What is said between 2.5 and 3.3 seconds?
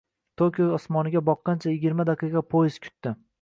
poezd kutdi